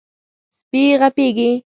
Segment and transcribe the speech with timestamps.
[0.59, 1.51] سپي غپېږي.